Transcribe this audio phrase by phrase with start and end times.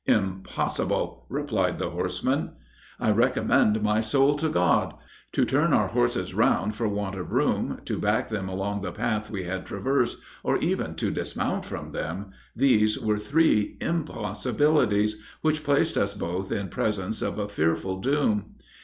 [0.07, 2.53] "'Impossible!' replied the horseman."
[2.99, 4.95] "I recommended my soul to God.
[5.33, 9.29] To turn our horses round for want of room, to back them along the path
[9.29, 15.95] we had traversed, or even to dismount from them these were three impossibilities, which placed
[15.97, 18.55] us both in presence of a fearful doom.